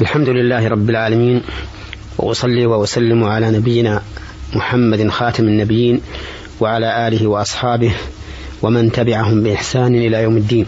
الحمد 0.00 0.28
لله 0.28 0.68
رب 0.68 0.90
العالمين 0.90 1.42
وأصلي 2.18 2.66
وأسلم 2.66 3.24
على 3.24 3.50
نبينا 3.50 4.02
محمد 4.54 5.08
خاتم 5.08 5.44
النبيين 5.44 6.00
وعلى 6.60 7.08
آله 7.08 7.26
وأصحابه 7.26 7.94
ومن 8.62 8.92
تبعهم 8.92 9.42
بإحسان 9.42 9.94
إلى 9.94 10.22
يوم 10.22 10.36
الدين. 10.36 10.66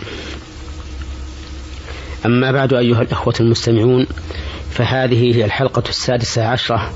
أما 2.26 2.52
بعد 2.52 2.72
أيها 2.72 3.02
الإخوة 3.02 3.34
المستمعون 3.40 4.06
فهذه 4.70 5.36
هي 5.36 5.44
الحلقة 5.44 5.82
السادسة 5.88 6.46
عشرة 6.46 6.90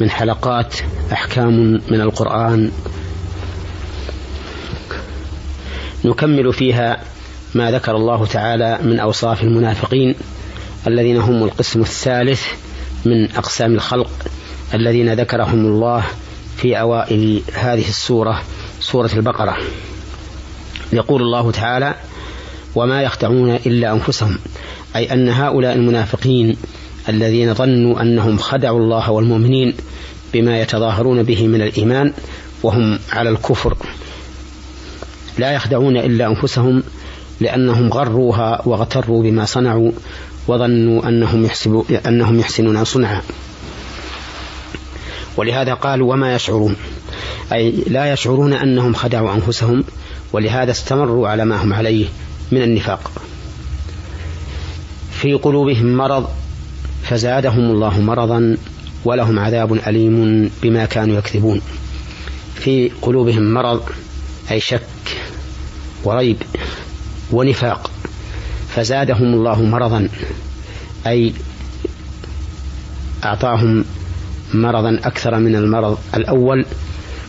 من 0.00 0.10
حلقات 0.10 0.74
أحكام 1.12 1.80
من 1.90 2.00
القرآن. 2.00 2.70
نكمل 6.04 6.52
فيها 6.52 7.00
ما 7.54 7.70
ذكر 7.70 7.96
الله 7.96 8.26
تعالى 8.26 8.78
من 8.82 9.00
أوصاف 9.00 9.42
المنافقين. 9.42 10.14
الذين 10.86 11.16
هم 11.16 11.44
القسم 11.44 11.80
الثالث 11.80 12.42
من 13.04 13.30
أقسام 13.36 13.74
الخلق 13.74 14.10
الذين 14.74 15.14
ذكرهم 15.14 15.66
الله 15.66 16.04
في 16.56 16.80
أوائل 16.80 17.42
هذه 17.52 17.88
السورة 17.88 18.42
سورة 18.80 19.10
البقرة. 19.16 19.56
يقول 20.92 21.22
الله 21.22 21.50
تعالى 21.50 21.94
وما 22.74 23.02
يخدعون 23.02 23.50
إلا 23.50 23.92
أنفسهم. 23.92 24.38
أي 24.96 25.12
أن 25.12 25.28
هؤلاء 25.28 25.74
المنافقين 25.74 26.56
الذين 27.08 27.54
ظنوا 27.54 28.02
أنهم 28.02 28.38
خدعوا 28.38 28.80
الله 28.80 29.10
والمؤمنين 29.10 29.74
بما 30.32 30.60
يتظاهرون 30.60 31.22
به 31.22 31.46
من 31.46 31.62
الإيمان 31.62 32.12
وهم 32.62 32.98
على 33.12 33.30
الكفر. 33.30 33.76
لا 35.38 35.52
يخدعون 35.52 35.96
إلا 35.96 36.26
أنفسهم 36.26 36.82
لأنهم 37.40 37.88
غروها 37.88 38.62
واغتروا 38.66 39.22
بما 39.22 39.44
صنعوا 39.44 39.92
وظنوا 40.48 41.08
أنهم, 41.08 41.44
يحسبوا 41.44 41.84
أنهم 42.06 42.40
يحسنون 42.40 42.84
صنعا. 42.84 43.22
ولهذا 45.36 45.74
قالوا 45.74 46.12
وما 46.12 46.34
يشعرون؟ 46.34 46.76
أي 47.52 47.70
لا 47.86 48.12
يشعرون 48.12 48.52
أنهم 48.52 48.94
خدعوا 48.94 49.34
أنفسهم 49.34 49.84
ولهذا 50.32 50.70
استمروا 50.70 51.28
على 51.28 51.44
ما 51.44 51.62
هم 51.62 51.72
عليه 51.72 52.06
من 52.52 52.62
النفاق. 52.62 53.12
في 55.12 55.34
قلوبهم 55.34 55.96
مرض 55.96 56.28
فزادهم 57.04 57.70
الله 57.70 58.00
مرضا 58.00 58.56
ولهم 59.04 59.38
عذاب 59.38 59.72
أليم 59.72 60.50
بما 60.62 60.84
كانوا 60.84 61.18
يكذبون. 61.18 61.60
في 62.54 62.90
قلوبهم 63.02 63.54
مرض 63.54 63.82
أي 64.50 64.60
شك 64.60 64.82
وريب 66.04 66.36
ونفاق. 67.32 67.93
فزادهم 68.74 69.34
الله 69.34 69.62
مرضا. 69.62 70.08
أي 71.06 71.32
أعطاهم 73.24 73.84
مرضا 74.54 75.00
أكثر 75.04 75.38
من 75.38 75.56
المرض 75.56 75.98
الأول. 76.14 76.64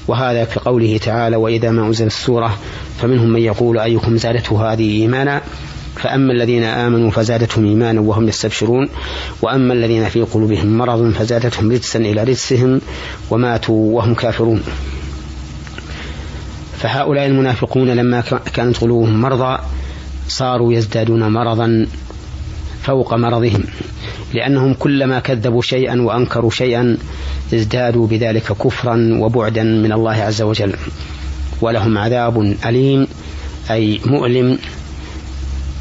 وهذا 0.07 0.43
كقوله 0.43 0.97
تعالى 0.97 1.35
وإذا 1.35 1.71
ما 1.71 1.87
أنزل 1.87 2.05
السورة 2.07 2.57
فمنهم 3.01 3.29
من 3.29 3.41
يقول 3.41 3.79
أيكم 3.79 4.17
زادته 4.17 4.73
هذه 4.73 5.01
إيمانا؟ 5.01 5.41
فأما 5.95 6.33
الذين 6.33 6.63
آمنوا 6.63 7.11
فزادتهم 7.11 7.65
إيمانا 7.65 8.01
وهم 8.01 8.27
يستبشرون. 8.27 8.89
وأما 9.41 9.73
الذين 9.73 10.09
في 10.09 10.21
قلوبهم 10.21 10.77
مرض 10.77 11.11
فزادتهم 11.11 11.71
رجسا 11.71 11.99
إلى 11.99 12.23
رجسهم 12.23 12.81
وماتوا 13.29 13.95
وهم 13.95 14.13
كافرون. 14.13 14.63
فهؤلاء 16.77 17.25
المنافقون 17.25 17.89
لما 17.89 18.21
كانت 18.53 18.77
قلوبهم 18.77 19.21
مرضى 19.21 19.59
صاروا 20.27 20.73
يزدادون 20.73 21.27
مرضا 21.27 21.87
فوق 22.83 23.13
مرضهم 23.13 23.63
لأنهم 24.33 24.73
كلما 24.73 25.19
كذبوا 25.19 25.61
شيئا 25.61 26.01
وأنكروا 26.01 26.51
شيئا 26.51 26.97
ازدادوا 27.53 28.07
بذلك 28.07 28.43
كفرا 28.43 29.17
وبعدا 29.21 29.63
من 29.63 29.91
الله 29.91 30.15
عز 30.15 30.41
وجل. 30.41 30.73
ولهم 31.61 31.97
عذاب 31.97 32.55
أليم 32.65 33.07
أي 33.71 33.99
مؤلم 34.05 34.57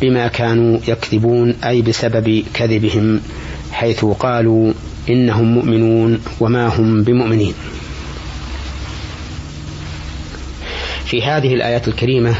بما 0.02 0.28
كانوا 0.28 0.78
يكذبون 0.88 1.54
أي 1.64 1.82
بسبب 1.82 2.44
كذبهم 2.54 3.20
حيث 3.72 4.04
قالوا 4.04 4.72
إنهم 5.08 5.54
مؤمنون 5.54 6.20
وما 6.40 6.66
هم 6.66 7.02
بمؤمنين. 7.02 7.54
في 11.04 11.22
هذه 11.22 11.54
الآيات 11.54 11.88
الكريمة 11.88 12.34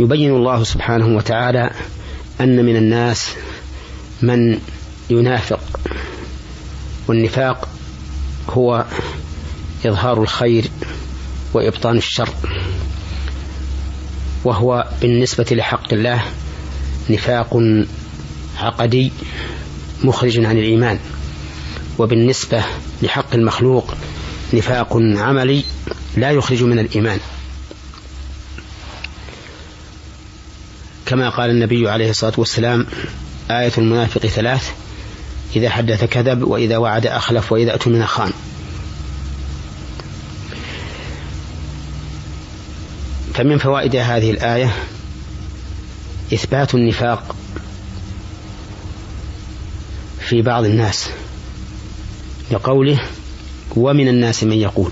يبين 0.00 0.30
الله 0.36 0.64
سبحانه 0.64 1.16
وتعالى 1.16 1.70
أن 2.40 2.64
من 2.64 2.76
الناس 2.76 3.30
من 4.22 4.58
ينافق 5.10 5.80
والنفاق 7.08 7.68
هو 8.50 8.84
إظهار 9.86 10.22
الخير 10.22 10.64
وإبطان 11.52 11.96
الشر 11.96 12.28
وهو 14.44 14.88
بالنسبة 15.02 15.46
لحق 15.50 15.92
الله 15.92 16.22
نفاق 17.10 17.62
عقدي 18.58 19.12
مخرج 20.04 20.44
عن 20.44 20.58
الإيمان 20.58 20.98
وبالنسبة 21.98 22.64
لحق 23.02 23.34
المخلوق 23.34 23.94
نفاق 24.54 24.96
عملي 24.96 25.64
لا 26.16 26.30
يخرج 26.30 26.62
من 26.62 26.78
الإيمان. 26.78 27.18
كما 31.10 31.28
قال 31.28 31.50
النبي 31.50 31.90
عليه 31.90 32.10
الصلاة 32.10 32.32
والسلام 32.38 32.86
آية 33.50 33.72
المنافق 33.78 34.26
ثلاث 34.26 34.70
إذا 35.56 35.70
حدث 35.70 36.04
كذب 36.04 36.42
وإذا 36.42 36.76
وعد 36.76 37.06
أخلف 37.06 37.52
وإذا 37.52 37.74
أتمن 37.74 38.06
خان 38.06 38.32
فمن 43.34 43.58
فوائد 43.58 43.96
هذه 43.96 44.30
الآية 44.30 44.74
إثبات 46.34 46.74
النفاق 46.74 47.36
في 50.20 50.42
بعض 50.42 50.64
الناس 50.64 51.10
لقوله 52.50 53.00
ومن 53.76 54.08
الناس 54.08 54.44
من 54.44 54.56
يقول. 54.56 54.90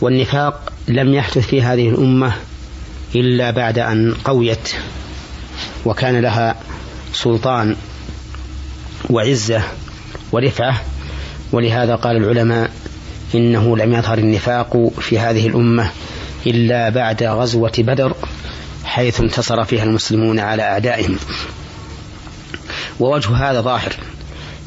والنفاق 0.00 0.72
لم 0.88 1.14
يحدث 1.14 1.46
في 1.46 1.62
هذه 1.62 1.88
الأمة 1.88 2.34
إلا 3.14 3.50
بعد 3.50 3.78
أن 3.78 4.14
قويت 4.24 4.74
وكان 5.84 6.20
لها 6.20 6.56
سلطان 7.12 7.76
وعزة 9.10 9.62
ورفعة. 10.32 10.80
ولهذا 11.52 11.94
قال 11.94 12.16
العلماء 12.16 12.70
إنه 13.34 13.76
لم 13.76 13.94
يظهر 13.94 14.18
النفاق 14.18 14.92
في 15.00 15.18
هذه 15.18 15.46
الأمة 15.46 15.90
إلا 16.46 16.88
بعد 16.88 17.22
غزوة 17.22 17.72
بدر 17.78 18.14
حيث 18.84 19.20
انتصر 19.20 19.64
فيها 19.64 19.84
المسلمون 19.84 20.38
على 20.38 20.62
أعدائهم. 20.62 21.18
ووجه 23.00 23.50
هذا 23.50 23.60
ظاهر 23.60 23.92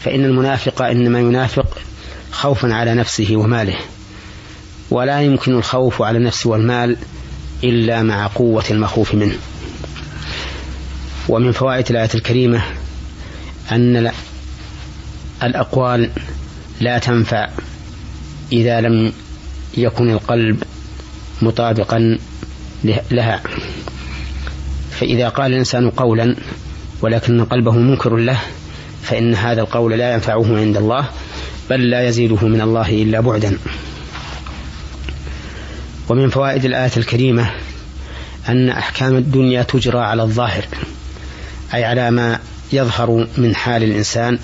فإن 0.04 0.26
المنافق 0.26 0.82
إنما 0.82 1.20
ينافق 1.20 1.78
خوفا 2.32 2.74
على 2.74 2.94
نفسه 2.94 3.36
وماله. 3.36 3.78
ولا 4.92 5.22
يمكن 5.22 5.56
الخوف 5.56 6.02
على 6.02 6.18
النفس 6.18 6.46
والمال 6.46 6.98
إلا 7.64 8.04
مع 8.04 8.28
قوة 8.28 8.64
المخوف 8.72 9.16
منه. 9.16 9.36
ومن 11.30 11.52
فوائد 11.52 11.90
الآية 11.90 12.10
الكريمة 12.16 12.62
أن 13.72 14.12
الأقوال 15.44 16.10
لا 16.82 17.00
تنفع 17.00 17.50
إذا 18.52 18.82
لم 18.82 19.14
يكن 19.78 20.10
القلب 20.10 20.64
مطابقا 21.42 22.18
لها. 23.12 23.42
فإذا 24.92 25.30
قال 25.30 25.54
الإنسان 25.54 25.90
قولا 25.90 26.36
ولكن 27.02 27.46
قلبه 27.46 27.72
منكر 27.72 28.16
له 28.16 28.40
فإن 29.04 29.36
هذا 29.36 29.62
القول 29.62 29.92
لا 29.98 30.14
ينفعه 30.14 30.58
عند 30.58 30.78
الله 30.78 31.10
بل 31.70 31.90
لا 31.90 32.08
يزيده 32.08 32.48
من 32.48 32.62
الله 32.62 32.90
إلا 32.90 33.20
بعدا. 33.20 33.58
ومن 36.10 36.30
فوائد 36.30 36.66
الآية 36.66 36.92
الكريمة 36.98 37.50
أن 38.50 38.70
أحكام 38.70 39.16
الدنيا 39.16 39.64
تجرى 39.64 40.00
على 40.00 40.24
الظاهر 40.24 40.66
أي 41.74 41.84
على 41.84 42.12
ما 42.12 42.40
يظهر 42.74 43.28
من 43.38 43.56
حال 43.56 43.84
الإنسان 43.84 44.40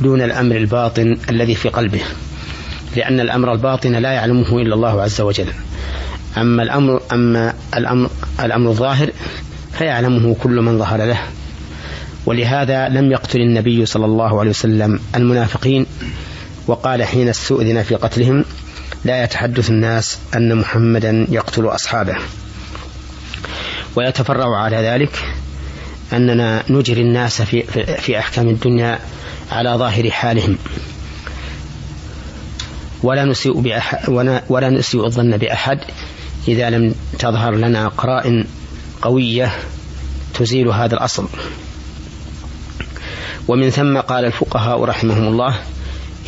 دون 0.00 0.22
الأمر 0.22 0.56
الباطن 0.56 1.16
الذي 1.30 1.54
في 1.54 1.68
قلبه 1.68 2.00
لأن 2.96 3.20
الأمر 3.20 3.52
الباطن 3.52 3.92
لا 3.92 4.12
يعلمه 4.12 4.58
إلا 4.58 4.74
الله 4.74 5.02
عز 5.02 5.20
وجل. 5.20 5.46
أما 6.36 6.62
الأمر 6.62 7.02
أما 7.12 7.54
الأمر 7.76 8.10
الأمر 8.40 8.70
الظاهر 8.70 9.10
فيعلمه 9.78 10.34
كل 10.34 10.60
من 10.60 10.78
ظهر 10.78 11.04
له. 11.04 11.18
ولهذا 12.26 12.88
لم 12.88 13.12
يقتل 13.12 13.40
النبي 13.40 13.86
صلى 13.86 14.04
الله 14.04 14.40
عليه 14.40 14.50
وسلم 14.50 15.00
المنافقين 15.16 15.86
وقال 16.66 17.04
حين 17.04 17.28
استؤذن 17.28 17.82
في 17.82 17.94
قتلهم 17.94 18.44
لا 19.04 19.24
يتحدث 19.24 19.70
الناس 19.70 20.18
أن 20.36 20.56
محمدا 20.56 21.26
يقتل 21.30 21.66
أصحابه. 21.66 22.16
ويتفرع 23.96 24.56
على 24.56 24.76
ذلك 24.76 25.24
أننا 26.12 26.62
نجري 26.70 27.02
الناس 27.02 27.42
في, 27.42 27.62
في 27.96 28.18
أحكام 28.18 28.48
الدنيا 28.48 28.98
على 29.52 29.70
ظاهر 29.70 30.10
حالهم. 30.10 30.58
ولا 33.02 33.24
نسيء 33.24 33.80
ولا 34.48 34.70
نسيء 34.70 35.04
الظن 35.06 35.36
بأحد 35.36 35.78
إذا 36.48 36.70
لم 36.70 36.94
تظهر 37.18 37.54
لنا 37.54 37.88
قرائن 37.88 38.44
قوية 39.02 39.52
تزيل 40.34 40.68
هذا 40.68 40.94
الأصل. 40.94 41.28
ومن 43.48 43.70
ثم 43.70 43.98
قال 43.98 44.24
الفقهاء 44.24 44.84
رحمهم 44.84 45.28
الله 45.28 45.58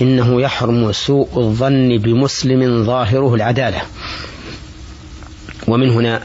إنه 0.02 0.40
يحرم 0.40 0.92
سوء 0.92 1.28
الظن 1.36 1.98
بمسلم 1.98 2.84
ظاهره 2.84 3.34
العدالة. 3.34 3.82
ومن 5.68 5.90
هنا 5.90 6.22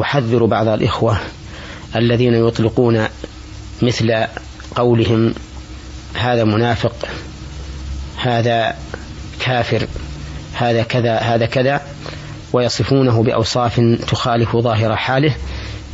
أحذر 0.00 0.44
بعض 0.44 0.68
الإخوة 0.68 1.18
الذين 1.96 2.34
يطلقون 2.34 3.06
مثل 3.82 4.24
قولهم 4.76 5.34
هذا 6.14 6.44
منافق 6.44 7.08
هذا 8.16 8.74
كافر 9.40 9.86
هذا 10.54 10.82
كذا 10.82 11.18
هذا 11.18 11.46
كذا. 11.46 11.80
ويصفونه 12.52 13.22
بأوصاف 13.22 13.80
تخالف 14.08 14.56
ظاهر 14.56 14.96
حاله 14.96 15.34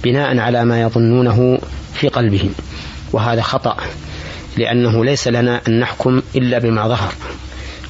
بناء 0.04 0.38
على 0.38 0.64
ما 0.64 0.82
يظنونه 0.82 1.58
في 1.94 2.08
قلبهم. 2.08 2.54
وهذا 3.12 3.42
خطأ. 3.42 3.76
لأنه 4.56 5.04
ليس 5.04 5.28
لنا 5.28 5.60
أن 5.68 5.80
نحكم 5.80 6.22
إلا 6.36 6.58
بما 6.58 6.88
ظهر. 6.88 7.12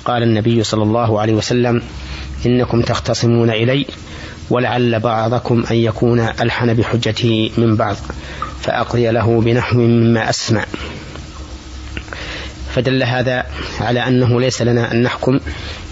قال 0.05 0.23
النبي 0.23 0.63
صلى 0.63 0.83
الله 0.83 1.21
عليه 1.21 1.35
وسلم 1.35 1.83
إنكم 2.47 2.83
تختصمون 2.83 3.51
إلي 3.51 3.87
ولعل 4.51 5.01
بعضكم 5.01 5.65
أن 5.71 5.77
يكون 5.77 6.21
ألحن 6.21 6.75
بحجته 6.75 7.51
من 7.59 7.77
بعض 7.77 7.97
فأقضي 8.61 9.11
له 9.11 9.41
بنحو 9.41 9.77
مما 9.77 10.31
أسمع. 10.31 10.65
فدل 12.75 13.03
هذا 13.03 13.47
على 13.81 14.01
أنه 14.09 14.41
ليس 14.41 14.63
لنا 14.63 14.93
أن 14.93 15.03
نحكم 15.03 15.41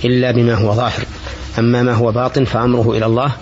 إلا 0.05 0.31
بما 0.31 0.55
هو 0.55 0.75
ظاهر. 0.75 1.05
أما 1.59 1.83
ما 1.83 1.93
هو 1.93 2.13
باطن 2.13 2.45
فأمره 2.45 2.97
إلى 2.97 3.07
الله 3.07 3.33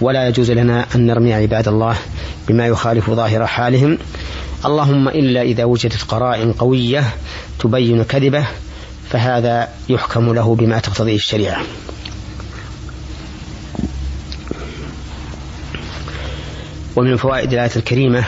ولا 0.00 0.28
يجوز 0.28 0.50
لنا 0.50 0.86
أن 0.94 1.06
نرمي 1.06 1.34
عباد 1.34 1.68
الله 1.68 1.96
بما 2.48 2.66
يخالف 2.66 3.10
ظاهر 3.10 3.46
حالهم 3.46 3.98
اللهم 4.66 5.08
إلا 5.08 5.42
إذا 5.42 5.64
وجدت 5.64 6.02
قرائن 6.02 6.52
قوية 6.52 7.14
تبين 7.58 8.02
كذبه 8.02 8.46
فهذا 9.10 9.68
يحكم 9.88 10.34
له 10.34 10.54
بما 10.54 10.78
تقتضيه 10.78 11.16
الشريعة. 11.16 11.62
ومن 16.96 17.16
فوائد 17.16 17.52
الآية 17.52 17.70
الكريمة 17.76 18.24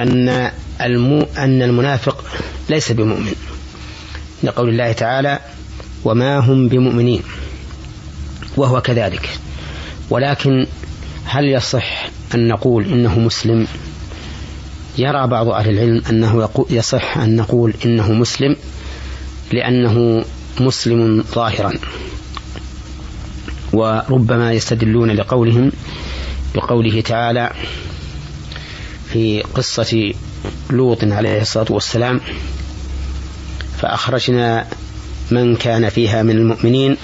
أن 0.00 0.50
المو 0.80 1.26
أن 1.38 1.62
المنافق 1.62 2.24
ليس 2.70 2.92
بمؤمن. 2.92 3.34
لقول 4.42 4.68
الله 4.68 4.92
تعالى 4.92 5.38
وما 6.04 6.38
هم 6.38 6.68
بمؤمنين. 6.68 7.22
وهو 8.56 8.80
كذلك. 8.80 9.38
ولكن 10.10 10.66
هل 11.24 11.44
يصح 11.44 12.08
أن 12.34 12.48
نقول 12.48 12.84
إنه 12.84 13.18
مسلم؟ 13.18 13.66
يرى 14.98 15.26
بعض 15.26 15.48
أهل 15.48 15.70
العلم 15.70 16.02
أنه 16.10 16.48
يصح 16.70 17.18
أن 17.18 17.36
نقول 17.36 17.74
إنه 17.84 18.12
مسلم 18.12 18.56
لأنه 19.52 20.24
مسلم 20.60 21.24
ظاهرا 21.34 21.72
وربما 23.72 24.52
يستدلون 24.52 25.10
لقولهم 25.10 25.72
بقوله 26.54 27.00
تعالى 27.00 27.50
في 29.12 29.42
قصة 29.42 30.12
لوط 30.70 31.04
عليه 31.04 31.40
الصلاة 31.40 31.66
والسلام 31.70 32.20
فأخرجنا 33.78 34.66
من 35.30 35.56
كان 35.56 35.88
فيها 35.88 36.22
من 36.22 36.36
المؤمنين 36.36 36.96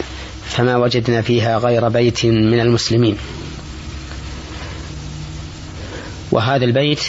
فما 0.46 0.76
وجدنا 0.76 1.22
فيها 1.22 1.58
غير 1.58 1.88
بيت 1.88 2.26
من 2.26 2.60
المسلمين. 2.60 3.16
وهذا 6.32 6.64
البيت 6.64 7.00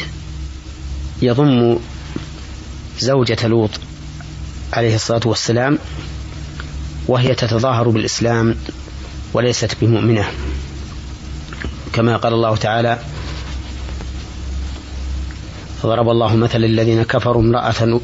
يضم 1.21 1.77
زوجة 2.99 3.47
لوط 3.47 3.69
عليه 4.73 4.95
الصلاة 4.95 5.21
والسلام 5.25 5.79
وهي 7.07 7.35
تتظاهر 7.35 7.89
بالإسلام 7.89 8.55
وليست 9.33 9.77
بمؤمنة. 9.81 10.25
كما 11.93 12.17
قال 12.17 12.33
الله 12.33 12.55
تعالى 12.55 12.99
ضرب 15.83 16.09
الله 16.09 16.35
مثل 16.35 16.63
الذين 16.63 17.03
كفروا 17.03 17.41
امرأة 17.41 17.99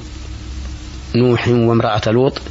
نوح 1.16 1.48
وامرأة 1.48 2.02
لوط 2.08 2.42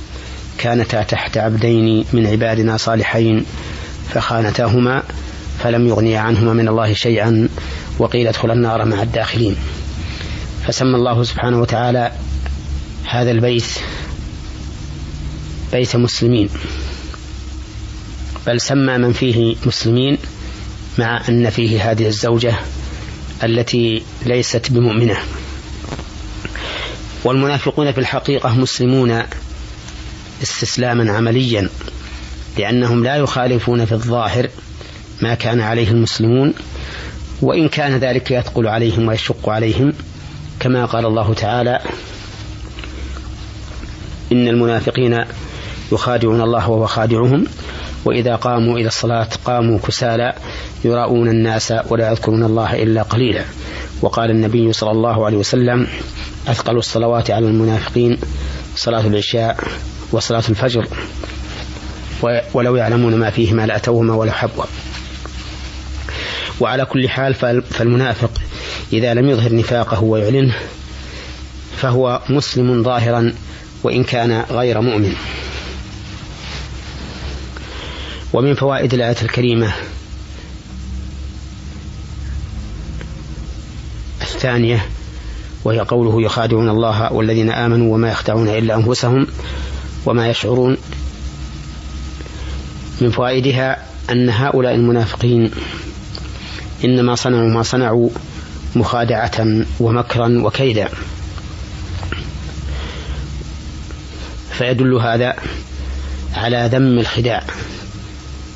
كانتا 0.58 1.02
تحت 1.02 1.36
عبدين 1.36 2.04
من 2.12 2.26
عبادنا 2.26 2.76
صالحين 2.76 3.44
فخانتاهما 4.14 5.02
فلم 5.58 5.86
يغنيا 5.88 6.20
عنهما 6.20 6.52
من 6.52 6.68
الله 6.68 6.94
شيئا 6.94 7.48
وقيل 7.98 8.26
ادخلا 8.26 8.52
النار 8.52 8.84
مع 8.84 9.02
الداخلين. 9.02 9.56
فسمى 10.66 10.96
الله 10.96 11.22
سبحانه 11.22 11.60
وتعالى 11.60 12.12
هذا 13.04 13.30
البيت 13.30 13.64
بيت 15.72 15.96
مسلمين 15.96 16.48
بل 18.46 18.60
سمى 18.60 18.98
من 18.98 19.12
فيه 19.12 19.56
مسلمين 19.66 20.18
مع 20.98 21.28
أن 21.28 21.50
فيه 21.50 21.90
هذه 21.90 22.06
الزوجة 22.06 22.54
التي 23.44 24.02
ليست 24.26 24.72
بمؤمنة. 24.72 25.16
والمنافقون 27.24 27.92
في 27.92 27.98
الحقيقة 27.98 28.54
مسلمون 28.54 29.22
استسلاما 30.42 31.12
عمليا 31.12 31.68
لأنهم 32.58 33.04
لا 33.04 33.16
يخالفون 33.16 33.84
في 33.84 33.92
الظاهر 33.92 34.48
ما 35.22 35.34
كان 35.34 35.60
عليه 35.60 35.90
المسلمون 35.90 36.54
وإن 37.42 37.68
كان 37.68 37.96
ذلك 37.96 38.30
يثقل 38.30 38.68
عليهم 38.68 39.08
ويشق 39.08 39.48
عليهم 39.48 39.92
كما 40.60 40.84
قال 40.84 41.06
الله 41.06 41.34
تعالى 41.34 41.80
إن 44.32 44.48
المنافقين 44.48 45.24
يخادعون 45.92 46.40
الله 46.40 46.70
وهو 46.70 46.86
خادعهم 46.86 47.46
وإذا 48.04 48.36
قاموا 48.36 48.78
إلى 48.78 48.86
الصلاة 48.86 49.28
قاموا 49.44 49.78
كسالى 49.78 50.32
يراؤون 50.84 51.28
الناس 51.28 51.74
ولا 51.88 52.10
يذكرون 52.10 52.42
الله 52.44 52.82
إلا 52.82 53.02
قليلا. 53.02 53.44
وقال 54.02 54.30
النبي 54.30 54.72
صلى 54.72 54.90
الله 54.90 55.26
عليه 55.26 55.36
وسلم 55.36 55.86
أثقل 56.48 56.76
الصلوات 56.76 57.30
على 57.30 57.46
المنافقين 57.46 58.18
صلاة 58.76 59.06
العشاء 59.06 59.56
وصلاة 60.12 60.42
الفجر 60.48 60.86
ولو 62.54 62.76
يعلمون 62.76 63.14
ما 63.14 63.30
فيهما 63.30 63.66
لأتوهما 63.66 64.14
ولو 64.14 64.32
حبوا 64.32 64.64
وعلى 66.60 66.84
كل 66.84 67.08
حال 67.08 67.34
فالمنافق 67.70 68.39
إذا 68.92 69.14
لم 69.14 69.28
يظهر 69.28 69.54
نفاقه 69.54 70.02
ويعلنه 70.02 70.54
فهو 71.76 72.20
مسلم 72.28 72.82
ظاهرا 72.82 73.34
وإن 73.82 74.04
كان 74.04 74.44
غير 74.50 74.80
مؤمن. 74.80 75.14
ومن 78.32 78.54
فوائد 78.54 78.94
الآية 78.94 79.16
الكريمة 79.22 79.72
الثانية 84.20 84.86
وهي 85.64 85.80
قوله 85.80 86.22
يخادعون 86.22 86.68
الله 86.68 87.12
والذين 87.12 87.50
آمنوا 87.50 87.94
وما 87.94 88.10
يخدعون 88.10 88.48
إلا 88.48 88.74
أنفسهم 88.74 89.26
وما 90.06 90.28
يشعرون. 90.28 90.76
من 93.00 93.10
فوائدها 93.10 93.86
أن 94.10 94.30
هؤلاء 94.30 94.74
المنافقين 94.74 95.50
إنما 96.84 97.14
صنعوا 97.14 97.48
ما 97.48 97.62
صنعوا 97.62 98.10
مخادعة 98.76 99.64
ومكرا 99.80 100.40
وكيدا. 100.42 100.88
فيدل 104.52 104.94
هذا 104.94 105.36
على 106.34 106.68
ذم 106.72 106.98
الخداع 106.98 107.44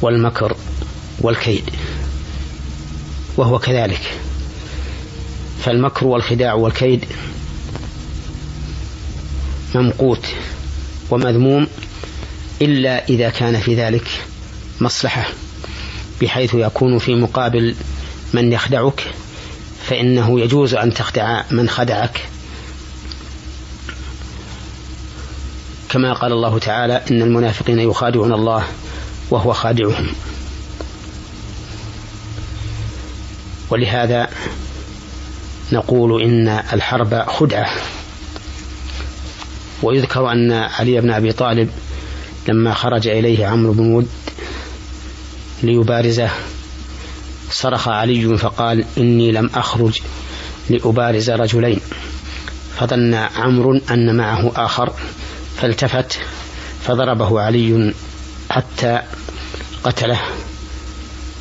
والمكر 0.03 0.57
والكيد 1.21 1.71
وهو 3.37 3.59
كذلك. 3.59 4.01
فالمكر 5.65 6.07
والخداع 6.07 6.55
والكيد 6.55 7.05
ممقوت 9.75 10.27
ومذموم 11.11 11.67
إلا 12.63 13.09
إذا 13.09 13.31
كان 13.31 13.61
في 13.61 13.75
ذلك 13.75 14.09
مصلحة 14.81 15.27
بحيث 16.23 16.55
يكون 16.55 16.99
في 16.99 17.15
مقابل 17.15 17.75
من 18.35 18.53
يخدعك 18.53 19.14
فإنه 19.89 20.41
يجوز 20.41 20.75
أن 20.75 20.95
تخدع 20.95 21.43
من 21.51 21.69
خدعك. 21.69 22.29
كما 25.89 26.13
قال 26.13 26.33
الله 26.33 26.59
تعالى 26.59 27.03
إن 27.11 27.23
المنافقين 27.23 27.79
يخادعون 27.79 28.33
الله 28.33 28.65
وهو 29.31 29.53
خادعهم. 29.53 30.07
نقول 35.73 36.23
إن 36.23 36.49
الحرب 36.49 37.25
خدعة. 37.29 37.71
ويذكر 39.83 40.33
أن 40.33 40.53
علي 40.53 41.01
بن 41.01 41.11
أبي 41.11 41.33
طالب 41.33 41.71
لما 42.49 42.75
خرج 42.75 43.09
إليه 43.09 43.47
عمرو 43.47 43.73
بن 43.73 43.95
ود 43.95 44.09
ليبارزه 45.63 46.31
صرخ 47.51 47.89
علي 47.89 48.39
فقال 48.39 48.85
إني 48.99 49.33
لم 49.33 49.51
أخرج 49.55 50.01
لأبارز 50.71 51.31
رجلين. 51.31 51.81
فظن 52.79 53.15
عمرو 53.15 53.81
أن 53.91 54.17
معه 54.17 54.53
آخر 54.57 54.93
فالتفت 55.57 56.19
فضربه 56.87 57.41
علي 57.41 57.95
حتى 58.51 59.01
قتله. 59.85 60.21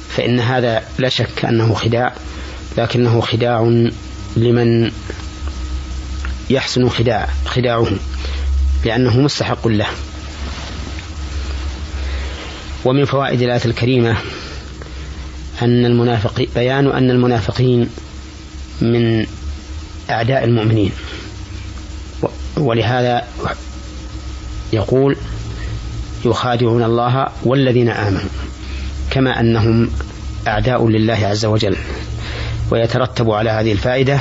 فإن 0.09 0.39
هذا 0.39 0.83
لا 0.97 1.09
شك 1.09 1.45
أنه 1.45 1.73
خداع 1.73 2.13
لكنه 2.77 3.21
خداع 3.21 3.61
لمن 4.35 4.91
يحسن 6.49 6.89
خداع 6.89 7.29
خداعه 7.45 7.87
لأنه 8.85 9.19
مستحق 9.19 9.67
له. 9.67 9.87
ومن 12.85 13.05
فوائد 13.05 13.41
الآية 13.41 13.65
الكريمة 13.65 14.17
أن 15.63 15.85
المنافقين 15.85 16.47
بيان 16.55 16.87
أن 16.91 17.11
المنافقين 17.11 17.89
من 18.81 19.25
أعداء 20.09 20.43
المؤمنين. 20.43 20.91
ولهذا 22.57 23.23
يقول 24.73 25.15
يخادعون 26.25 26.83
الله 26.83 27.27
والذين 27.43 27.89
آمنوا 27.89 28.29
كما 29.11 29.39
أنهم 29.39 29.89
أعداء 30.47 30.87
لله 30.87 31.13
عز 31.27 31.45
وجل. 31.45 31.75
ويترتب 32.71 33.31
على 33.31 33.49
هذه 33.49 33.71
الفائدة 33.71 34.19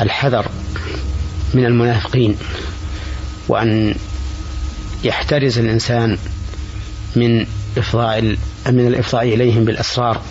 الحذر 0.00 0.46
من 1.54 1.64
المنافقين 1.66 2.36
وأن 3.48 3.94
يحترز 5.04 5.58
الإنسان 5.58 6.18
من 7.16 7.46
إفضاء 7.78 8.36
من 8.70 8.86
الإفضاء 8.86 9.22
إليهم 9.22 9.64
بالأسرار 9.64 10.22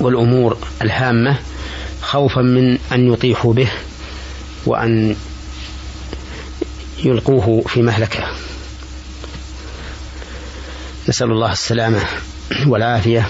والأمور 0.00 0.56
الهامة 0.82 1.38
خوفا 2.02 2.40
من 2.40 2.78
أن 2.92 3.12
يطيحوا 3.12 3.54
به 3.54 3.68
وأن 4.66 5.16
يلقوه 7.04 7.64
في 7.68 7.82
مهلكة. 7.82 8.24
نسأل 11.08 11.30
الله 11.30 11.52
السلامة 11.52 12.00
والعافية 12.66 13.28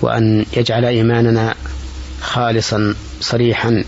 وأن 0.00 0.46
يجعل 0.56 0.84
إيماننا 0.84 1.54
خالصا 2.20 2.94
صريحا 3.20 3.84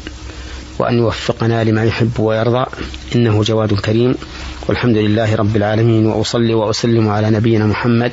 وأن 0.78 0.98
يوفقنا 0.98 1.64
لما 1.64 1.84
يحب 1.84 2.20
ويرضى. 2.20 2.66
إنه 3.14 3.42
جواد 3.42 3.74
كريم. 3.74 4.14
والحمد 4.68 4.96
لله 4.96 5.34
رب 5.34 5.56
العالمين. 5.56 6.06
وأصلي 6.06 6.54
وأسلم 6.54 7.08
على 7.08 7.30
نبينا 7.30 7.66
محمد 7.66 8.12